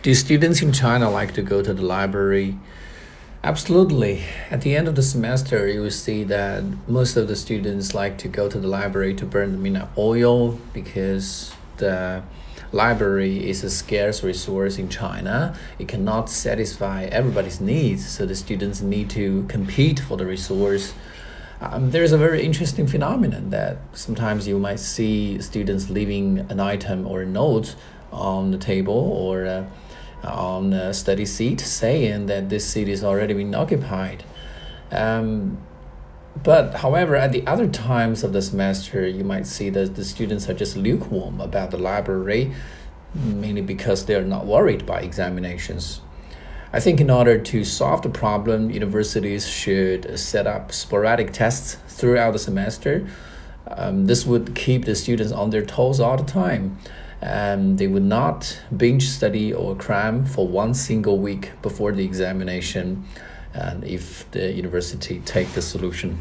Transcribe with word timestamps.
Do 0.00 0.14
students 0.14 0.62
in 0.62 0.72
China 0.72 1.10
like 1.10 1.34
to 1.34 1.42
go 1.42 1.60
to 1.60 1.74
the 1.74 1.82
library? 1.82 2.56
Absolutely. 3.42 4.22
At 4.48 4.60
the 4.60 4.76
end 4.76 4.86
of 4.86 4.94
the 4.94 5.02
semester, 5.02 5.66
you 5.66 5.82
will 5.82 5.90
see 5.90 6.22
that 6.22 6.62
most 6.88 7.16
of 7.16 7.26
the 7.26 7.34
students 7.34 7.94
like 7.94 8.16
to 8.18 8.28
go 8.28 8.48
to 8.48 8.60
the 8.60 8.68
library 8.68 9.12
to 9.14 9.26
burn 9.26 9.50
the 9.50 9.58
midnight 9.58 9.88
oil 9.98 10.52
because 10.72 11.52
the 11.78 12.22
library 12.70 13.50
is 13.50 13.64
a 13.64 13.70
scarce 13.70 14.22
resource 14.22 14.78
in 14.78 14.88
China. 14.88 15.58
It 15.80 15.88
cannot 15.88 16.30
satisfy 16.30 17.06
everybody's 17.06 17.60
needs, 17.60 18.08
so 18.08 18.24
the 18.24 18.36
students 18.36 18.80
need 18.80 19.10
to 19.10 19.46
compete 19.48 19.98
for 19.98 20.16
the 20.16 20.26
resource. 20.26 20.94
Um, 21.60 21.90
there's 21.90 22.12
a 22.12 22.18
very 22.18 22.44
interesting 22.44 22.86
phenomenon 22.86 23.50
that 23.50 23.78
sometimes 23.94 24.46
you 24.46 24.60
might 24.60 24.78
see 24.78 25.42
students 25.42 25.90
leaving 25.90 26.46
an 26.50 26.60
item 26.60 27.04
or 27.04 27.22
a 27.22 27.26
note 27.26 27.74
on 28.12 28.52
the 28.52 28.58
table 28.58 28.94
or 28.94 29.44
uh, 29.44 29.64
on 30.22 30.72
a 30.72 30.92
study 30.92 31.24
seat 31.24 31.60
saying 31.60 32.26
that 32.26 32.48
this 32.48 32.66
seat 32.66 32.88
is 32.88 33.04
already 33.04 33.34
been 33.34 33.54
occupied. 33.54 34.24
Um, 34.90 35.58
but 36.42 36.74
however, 36.74 37.16
at 37.16 37.32
the 37.32 37.46
other 37.46 37.66
times 37.66 38.22
of 38.22 38.32
the 38.32 38.42
semester, 38.42 39.06
you 39.06 39.24
might 39.24 39.46
see 39.46 39.70
that 39.70 39.94
the 39.94 40.04
students 40.04 40.48
are 40.48 40.54
just 40.54 40.76
lukewarm 40.76 41.40
about 41.40 41.70
the 41.70 41.78
library, 41.78 42.52
mainly 43.14 43.62
because 43.62 44.06
they 44.06 44.14
are 44.14 44.24
not 44.24 44.46
worried 44.46 44.86
by 44.86 45.00
examinations. 45.00 46.00
I 46.72 46.80
think 46.80 47.00
in 47.00 47.10
order 47.10 47.38
to 47.38 47.64
solve 47.64 48.02
the 48.02 48.10
problem, 48.10 48.70
universities 48.70 49.48
should 49.48 50.18
set 50.18 50.46
up 50.46 50.70
sporadic 50.70 51.32
tests 51.32 51.78
throughout 51.88 52.32
the 52.32 52.38
semester. 52.38 53.08
Um, 53.66 54.06
this 54.06 54.26
would 54.26 54.54
keep 54.54 54.84
the 54.84 54.94
students 54.94 55.32
on 55.32 55.50
their 55.50 55.64
toes 55.64 55.98
all 55.98 56.16
the 56.16 56.24
time 56.24 56.78
um, 57.22 57.76
they 57.76 57.86
would 57.86 58.04
not 58.04 58.60
binge 58.76 59.08
study 59.08 59.52
or 59.52 59.74
cram 59.74 60.24
for 60.24 60.46
one 60.46 60.74
single 60.74 61.18
week 61.18 61.50
before 61.62 61.92
the 61.92 62.04
examination 62.04 63.04
and 63.54 63.82
if 63.84 64.30
the 64.30 64.52
university 64.52 65.20
take 65.24 65.48
the 65.52 65.62
solution 65.62 66.18